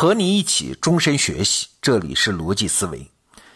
[0.00, 3.06] 和你一起终身学习，这里是逻辑思维。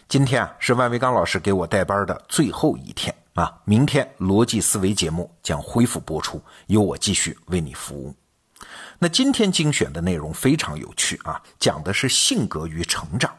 [0.07, 8.13] 今天啊，是万维刚老师给我带班的最后一天啊，明天逻辑思维节目将恢复播出，由我继续为你服务。
[8.99, 13.33] 那今天精选的内容非常有趣啊，讲的是性格与成长。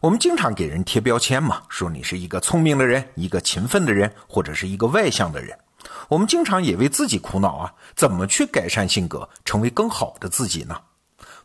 [0.00, 5.58] 我们经常给人贴标签嘛，说你是一个聪明的人，一个勤奋的人，或者是一个外向的人。
[6.06, 10.78] 我们经常也为自己苦恼啊，怎么去改善性格，成为更好的自己呢？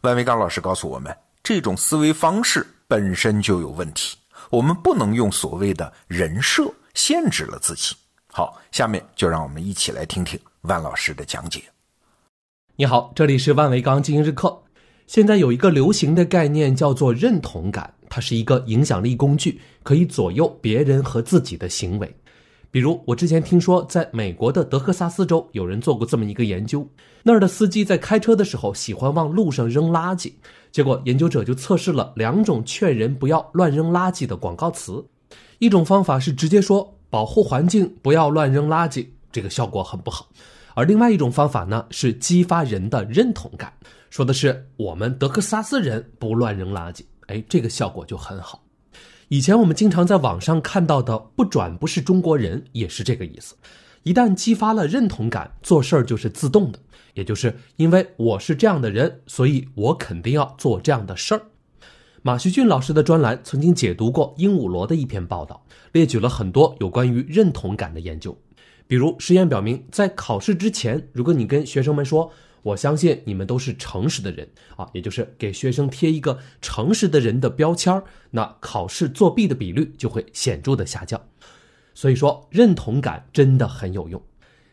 [0.02, 4.18] 万维刚老师告诉我们，这种思维方式本身就有问题，
[4.50, 6.64] 我们不能用所谓的人设
[6.96, 7.96] 限制了自己。
[8.26, 11.62] 好，下面就让我们一起来听听万老师的讲解。
[12.76, 14.60] 你好，这里是万维刚今日课。
[15.06, 22.12] 现在有一个流行的概念叫做认同感，它是一个影响力工具，可以左右别人和自己的行为。
[22.72, 26.88] 比如，我之前听说，在美国的德克萨斯州，有人做过这么一个研究：
[27.22, 30.32] 那儿的司机在开车的时候喜欢往路上扔垃圾。
[30.72, 35.06] 结果，研究者就测试了两种劝人不要乱扔垃圾的广告词。
[35.60, 40.26] 一种方法是直接说“保护环境，不要乱扔垃圾”，这个效果很不好；
[40.74, 43.74] 而另外一种方法呢，是激发人的认同感，
[44.10, 48.64] 说的是“我们德克萨斯人不乱扔垃圾”，哎，这个效果就很好。
[49.32, 53.56] 以前我们经常在网上看到的“不转不是中国人”也是这个意思。
[54.04, 56.80] 一旦激发了认同感，做事儿就是自动的，
[57.14, 61.44] 也就是因为我是这样的人，所以我肯定要做这样的事儿。
[62.22, 68.38] 马旭俊老师的专栏曾经解读过鹦鹉螺的一篇报道，列举了很多有关于认同感的研究。
[68.86, 72.30] 比如，实验表明，在考试之前，如果你跟学生们说，
[72.64, 81.20] 我相信你们都是诚实的人啊，也就是给学生贴一个诚实的人的标签儿那考试作弊的比率就会显著的下降。
[81.94, 84.22] 所以说，认同感真的很有用。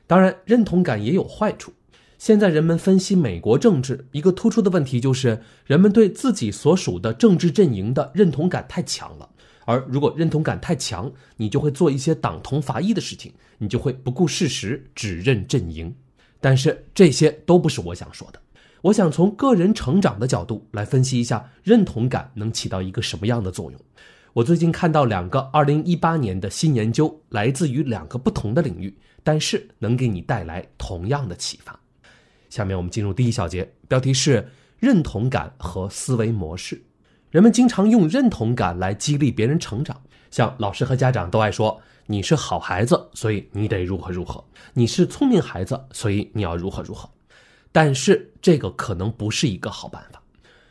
[0.07, 1.73] 当然，认同感也有坏处。
[2.17, 9.29] 现在人们分析美国政治，一个突出的问题就是人们对自己所属的政治阵营的认同感太强了。
[9.65, 15.95] 而如果认同感太强，你就会做一些党同伐异的事情，你就会不顾事实，只认阵营。
[16.41, 18.41] 但是这些都不是我想说的，
[18.83, 23.81] 我想从个人成长的角度来分析一下认同感能起到一个什么样的作用。
[24.35, 31.79] 我最近看到两个2018年的新研究，来自于两个不同的领域，但是能给你带来同样的启发。
[32.49, 36.81] 下面我们进入第一小节，标题是认同感和思维模式。
[37.31, 40.01] 人们经常用认同感来激励别人成长，
[40.31, 41.81] 像老师和家长都爱说。
[42.11, 44.43] 你是好孩子，所以你得如何如何；
[44.73, 47.07] 你是聪明孩子，所以你要如何如何。
[47.71, 50.23] 但是这个可能不是一个好办法。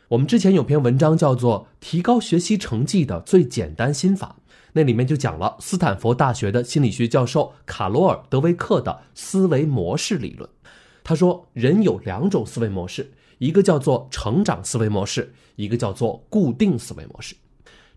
[0.07, 4.35] 我们之前有篇文章叫做《提高学习成绩的最简单心法》，
[4.73, 10.49] 那里面就讲了斯坦福大学的心理学教授卡罗尔·德维克的思维模式理论。
[11.03, 17.35] 他说，人有两种思维模式，一个叫做成长思维模式，一个叫做固定思维模式。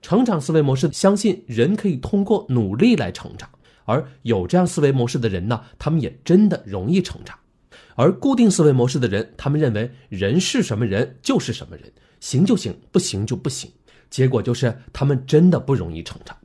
[0.02, 3.48] 成长思维模式相信人可以通过努力来成长，
[3.84, 7.38] 而有这样思维模式的人呢，他们也真的容易成长。
[7.96, 13.70] 而固定思维模式的人，他们认为人是什么人就是什么人，行就行，不行就不行。
[14.08, 16.36] 结果就是他们真的不容易成长。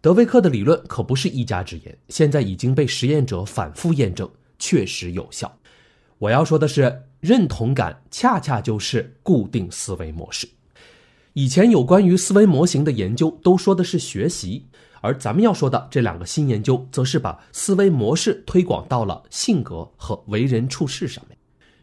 [0.00, 5.58] 德维克的理论可不是一家之言，现在已经被实验者反复验证，确实有效。
[6.18, 10.48] 我要说的是，认同感恰恰就是固定思维模式。
[11.34, 14.66] 以前有关于思维模型的研究都说的是学习，
[15.00, 21.38] 而咱们要说的这两个新研究，则是把思维模式推广到了性格和为人处事上面。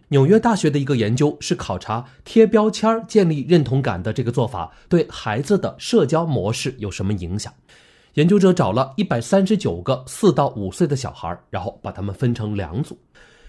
[0.09, 7.51] 纽约大学的一个研究是考察贴标签建立认同感的这个做法对孩子的社交模式有什么影响。
[8.13, 12.95] 研究者找了一百三十九个四到五岁的小孩，然后把他们分成两组。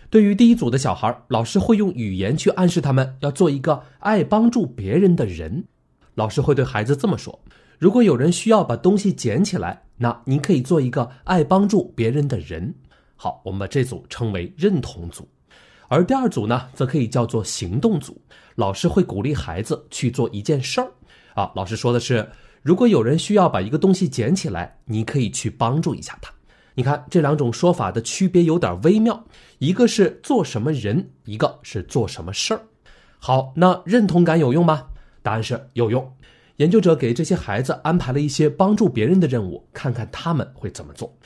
[0.08, 5.62] 对于第一组的小孩，老师会用语言去暗示他们要做一个爱帮助别人的人。
[6.14, 7.38] 老师会对孩子这么说
[7.78, 12.74] ：“如果有人需要把东西捡起来，那你可以做一个爱帮助别人的人。”
[13.16, 15.28] 好，我们把这组称为认同组，
[15.88, 18.20] 而第二组呢，则可以叫做行动组。
[18.54, 20.90] 老师会鼓励孩子去做一件事儿。
[21.34, 22.28] 啊，老师说的是：
[22.62, 26.32] 如果有人需要把一个东西捡起来，你可以去帮助一下他。
[26.74, 29.24] 你看这两种说法的区别有点微妙，
[29.58, 32.60] 一个是做什么人，一个是做什么事儿。
[33.18, 34.86] 好，那认同感有用吗？
[35.22, 36.12] 答案是有用。
[36.56, 41.16] 研究者给这些孩子安排了一些帮助别人的任务，看看他们会怎么做。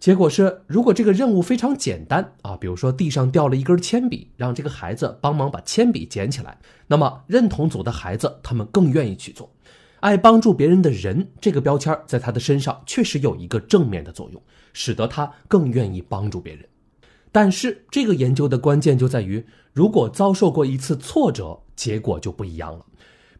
[0.00, 6.56] 结果是，如果这个任务非常简单啊，比如说地上掉了一根铅笔，让这个孩子帮忙把铅笔捡起来，
[6.86, 9.52] 那么认同组的孩子他们更愿意去做。
[10.00, 14.40] 爱帮助别人的人这个标签在他的身上确实有一个正面的作用，
[14.72, 16.64] 使得他更愿意帮助别人。
[17.32, 22.86] 但是这个研究的关键就在于，如果遭受过一次挫折，结果就不一样了。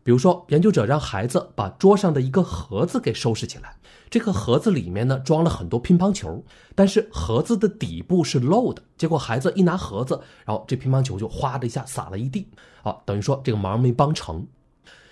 [0.02, 3.76] 比如说，研究者让孩子把桌上的一个盒子给收拾起来，
[4.08, 6.42] 这个盒子里面呢装了很多乒乓球，
[6.74, 8.82] 但是盒子的底部是漏的。
[8.96, 12.48] 结果孩子一拿盒子，然后这乒乓球就哗的一下洒了一地，
[12.82, 14.46] 啊，等于说这个忙没帮成。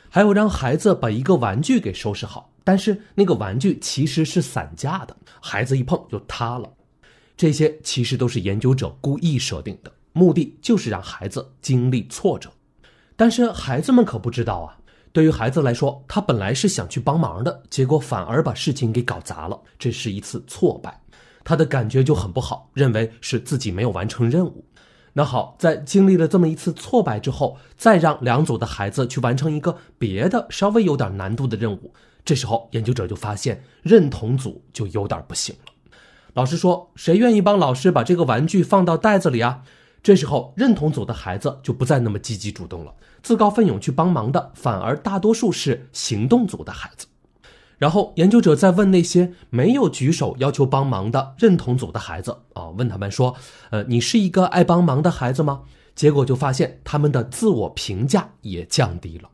[0.09, 6.73] 还有让孩子把一个玩具给收拾好，但是那个玩具其实是散架的，孩子一碰就塌了。
[7.37, 12.51] 这些其实都是研究者故意设定的，目的就是让孩子经历挫折。
[13.17, 14.77] 但是孩子们可不知道啊。
[15.13, 21.01] 对于孩子来说，他本来是想去帮忙的，结果反而把事情给搞砸了，这是一次挫败，
[21.43, 24.63] 他的感觉就很不好，认为是自己没有完成任务。
[25.15, 31.91] 那好，在经历了这么一次挫败之后，再让两组的孩子去完成一个别的稍微有点难度的任务，
[32.23, 35.73] 这时候研究者就发现认同组就有点不行了。
[36.35, 39.63] 老师说：“谁愿意帮老师把这个玩具放到袋子里啊？”
[40.03, 47.07] 这时候认同组的孩子就不再那么积极主动了，自告奋勇去帮忙的反而大多数是行动组的孩子。
[47.79, 53.35] 然后研究者在问那些没有举手要求帮忙的认同组的孩子啊，问他们说
[53.71, 55.63] ：“呃，你是一个爱帮忙的孩子吗？”
[55.95, 59.29] 结果就发现他们的自我评价也降低了。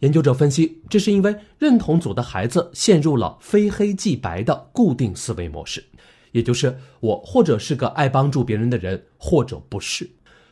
[0.00, 5.84] 研究者分析，这是因为认同组的孩子陷入了非黑即白的固定思维模式。
[6.32, 10.08] 也就是我或者是个爱帮助别人的人，或者不是。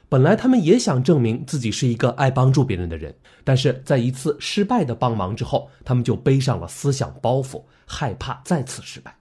[0.09, 3.15] 本来他们也想证明自己是一个爱帮助别人的人，
[3.45, 9.15] 但是在一次失败的帮忙之后，他们就背上了思想包袱，害怕再次失败。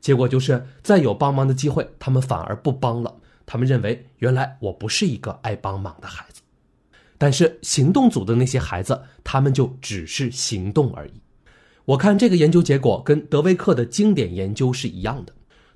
[0.00, 3.14] 结果就是再有帮忙的机会，他们反而不帮了。
[3.46, 6.42] 他们认为原来我不是一个爱帮忙的孩子。
[7.18, 11.12] 但是行动组的那些孩子，他们就只是行动而已。
[11.84, 15.32] 我看这个研究结果跟德维克的经典研究是一样的。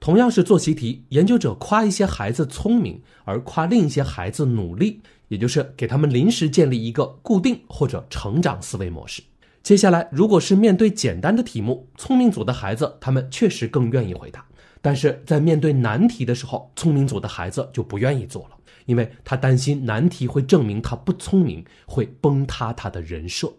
[0.06, 9.20] 同样是做习题，研究者夸一些孩子聪明，而夸另一些孩子努力，也就是给他们临时建立一个固定或者成长思维模式。
[9.64, 14.42] 接下来，如果是面对简单的题目，聪明组的孩子他们确实更愿意回答；
[14.80, 23.52] 但是在面对难题的时候，聪明组的孩子就不愿意做了，因为他担心难题会证明他不聪明，会崩塌他的人设。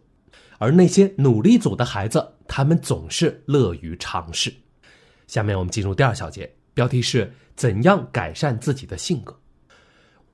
[0.60, 4.54] 而那些努力组的孩子，他们总是乐于尝试。
[5.27, 9.38] 下面我们进入第二小节，标题是怎样改善自己的性格。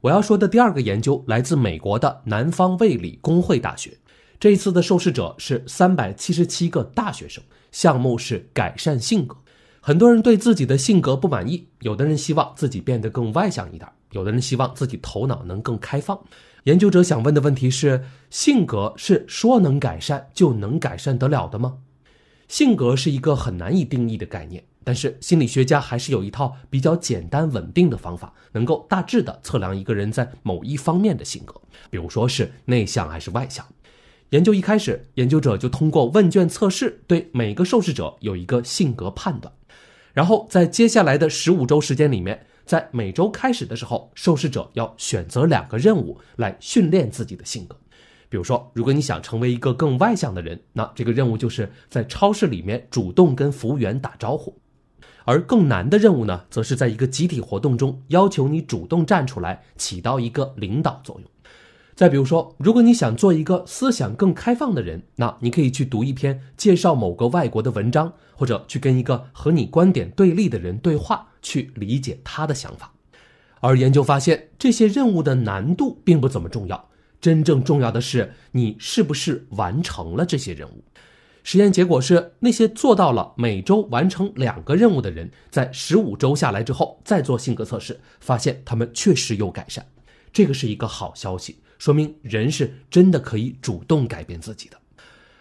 [0.01, 3.97] 我要说的第二个研究来自美国的南方卫理公会大学，
[4.39, 9.35] 这一次的受试者是三百七十七个大学生，项目是改善性格。
[9.79, 16.17] 很多人对自己的性格不满意，有的人希望自己变得更外向一点，有的人希望自己头脑能更开放。
[16.65, 21.77] 研究者想问的问题是：性格是说能改善就能改善得了的吗？
[22.47, 24.63] 性格是一个很难以定义的概念。
[24.83, 31.53] 但是心理学家还是有一套比较简单稳定的方法，能够大致的测量一个人在某一方面的性格，
[31.89, 33.65] 比如说是内向还是外向。
[34.29, 39.53] 研究一开始，研究者就通过问卷测试对每个受试者有一个性格判断，
[40.11, 47.77] 然后在接下来的十五周时间里面，在每周开始的时候，受试者要选择两个任务来训练自己的性格。
[48.27, 54.59] 比如说，如果你想成为一个更外向的人，那这个任务就是在超市里面主动跟服务员打招呼。
[55.25, 61.29] 而更难的任务呢，则是在一个集体活动中要求你主动站出来，起到一个领导作用。
[61.95, 72.91] 再比如说，如果你想做一个思想更开放的人，那你可以去读一篇介绍某个外国的文章，或者去跟一个和你观点对立的人对话，去理解他的想法。
[73.59, 76.89] 而研究发现，这些任务的难度并不怎么重要，
[77.21, 80.83] 真正重要的是你是不是完成了这些任务。
[81.43, 89.85] 实验结果是，那些做到了每周完成两个任务的人，在十五周下来之后再做性格测试，发现他们确实有改善。
[90.31, 94.77] 这个是一个好消息，说明人是真的可以主动改变自己的。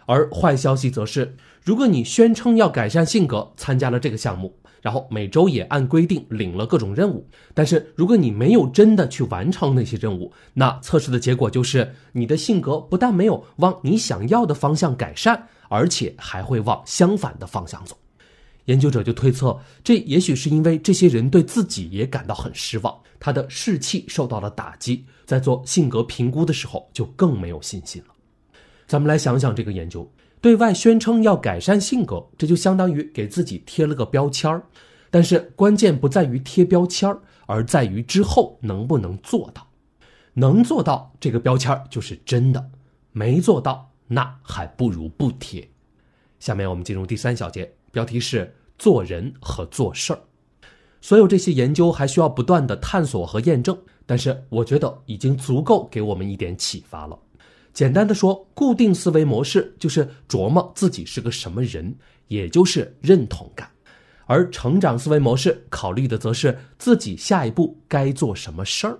[0.05, 15.47] 而坏消息则是，如果你宣称要改善性格，参加了这个项目，然后每周也按规定领了各种任务，但是如果你没有真的去完成那些任务，那测试的结果就是你的性格不但没有往你想要的方向改善。
[15.69, 17.97] 而且还会往相反的方向走，
[18.65, 28.13] 研究者就推测，这也许是因为这些人对自己也感到很失望，他的士气受到了打击，在做性格评估的时候就更没有信心了。
[28.87, 34.63] 咱们来想想这个研究，对外宣称要改善性格，这就相当于给自己贴了个标签儿，
[35.09, 39.67] 但是关键不在于贴标签儿，而在于之后能不能做到。
[40.33, 42.71] 能做到这个标签儿就是真的，
[43.11, 43.92] 没做到。
[44.13, 45.67] 那还不如不贴。
[46.39, 50.19] 下面我们进入第三小节，标题是做人和做事儿。
[51.01, 57.19] 所有这些研究还需要不断的探索和验证，但是我觉得已经足够给我们一点启发了。
[57.73, 61.95] 简单的说，固定思维模式就是琢磨自己是个什么人，
[62.27, 63.67] 也就是认同感；
[64.27, 68.99] 而成长思维模式考虑的则是自己下一步该做什么事儿。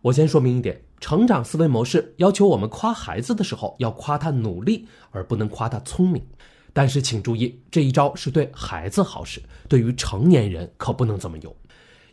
[0.00, 6.22] 我先说明一点，成长思维模式要求我们夸孩子的时候要夸他努力，而不能夸他聪明。
[6.72, 11.54] 但是请注意，这一招是对孩子好使，对于成年人可不能这么用。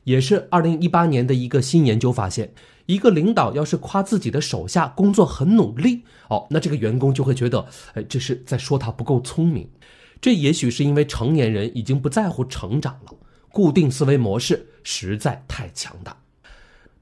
[0.04, 2.54] 也是二零一八年的一个新研究发现。
[2.88, 7.66] 一个领导要是夸自己的手下工作很努力哦，那这个员工就会觉得，
[7.96, 9.68] 哎，这是在说他不够聪明。
[10.22, 13.18] 这也许是因为成年人已经不在乎成长了，
[13.50, 16.16] 固定思维模式实在太强大。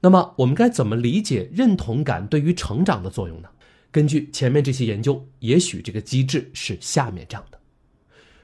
[0.04, 3.48] 那么，我们该怎么理解认同感对于成长的作用呢？
[3.90, 7.58] 根据前面这些研究，也许这个机制是下面这样的。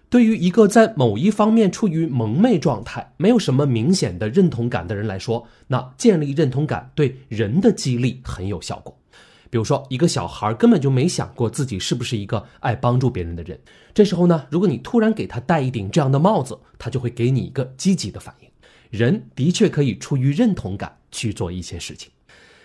[0.09, 8.99] 对于一个在某一方面处于蒙昧状态、没有什么明显的认同感的人来说，那建立认同感对人的激励很有效果。
[9.51, 13.61] 比如说，一个小孩根本就没想过自己是不是一个爱帮助别人的人，
[13.93, 18.49] 这时候呢，如果你突然给他戴一顶这样的帽子，他就会给你一个积极的反应。
[18.89, 22.11] 人的确可以出于认同感去做一些事情，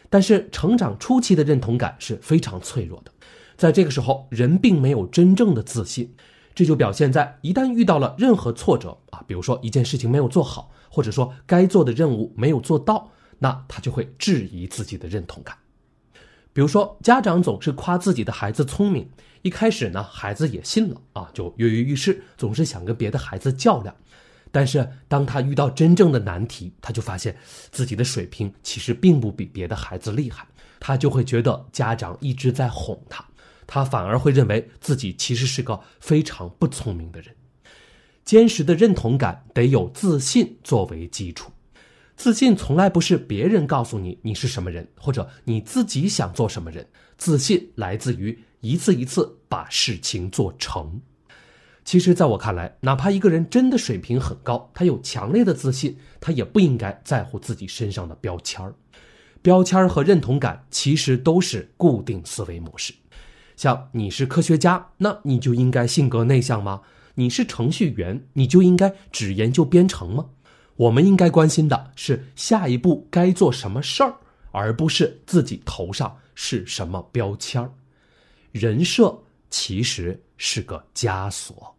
[0.10, 3.12] 但是成长初期的认同感是非常脆弱的，
[3.58, 6.16] 在这个时候，人并没有真正的自信。
[6.54, 15.58] 这就表现在一旦遇到了任何挫折啊，比如说一件事情没有做好，或者说该做的任务没有做到，那他就会质疑自己的认同感。
[16.54, 19.10] 比如说家长总是夸自己的孩子聪明，
[19.42, 23.94] 一开始呢孩子也信了啊，就跃跃欲试，总是想跟别的孩子较量。
[24.56, 27.36] 但是当他遇到真正的难题，他就发现
[27.74, 30.48] 自己的水平其实并不比别的孩子厉害，
[30.80, 33.22] 他就会觉得家长一直在哄他。
[33.68, 37.36] 他反而会认为自己其实是个非常不聪明的人。
[38.24, 41.52] 坚实的认同感得有自信作为基础，
[42.16, 46.88] 自信从来不是别人告诉你你是什么人，或者你自己想做什么人。
[47.18, 51.02] 自信来自于一次一次把事情做成。
[51.86, 58.74] 其实，在我看来，哪怕一个人真的水平很高，他有强烈的自信，他也不应该在乎自己身上的标签儿。
[59.44, 62.92] 标签儿和认同感其实都是固定思维模式。
[63.56, 66.82] 像你是科学家，那你就应该性格内向吗？
[67.14, 70.26] 你是程序员，你就应该只研究编程吗？
[70.78, 74.16] 我们应该关心的是下一步该做什么事儿，
[74.52, 77.72] 而不是自己头上是什么标签儿。
[78.52, 79.16] 人设
[79.52, 81.75] 其实是个枷锁。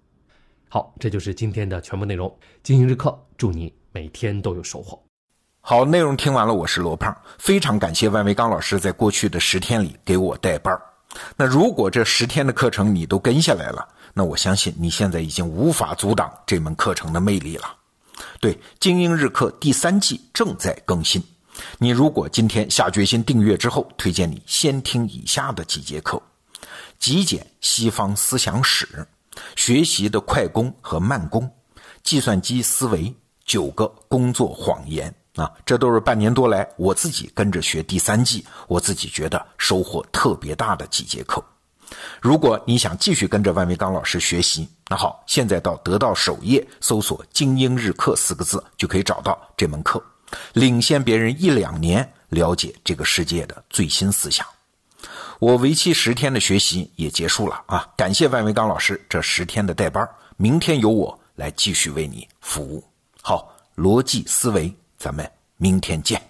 [0.69, 2.35] 好，这就是今天的全部内容。
[2.63, 5.01] 经营日课，祝你每天都有收获。
[5.61, 10.77] 好，内容听完了，我是罗胖，非常感谢万维刚老师在过去的十天里给我带班。
[11.37, 17.75] 那如果这十天的课程你都跟下来了，那我相信你现在已经无法阻挡这门课程的魅力了。
[18.41, 21.23] 对，精英日课第三季正在更新。
[21.79, 26.21] 你如果今天下决心订阅之后，推荐你先听以下的几节课：
[26.99, 29.07] 极简西方思想史、
[29.55, 31.50] 学习的快攻和慢攻、
[32.02, 33.14] 计算机思维、
[33.45, 35.14] 九个工作谎言。
[35.37, 41.45] 啊，这都是半年多来我自己跟着学第三季，我自己觉得收获特别大的几节课。
[42.23, 50.02] 如果你想继续跟着万维刚老师学习，那好，现在到得到首页搜索“精英日课”四个字，就可以找到这门课，
[50.55, 54.47] 领先别人一两年了解这个世界的最新思想。
[55.38, 57.87] 我为期十天的学习也结束了啊！
[57.97, 62.83] 感谢万维刚老师这十天的带班，明天由我来继续为你服务。
[63.21, 64.75] 好，逻辑思维。
[64.97, 66.21] 咱们明天见。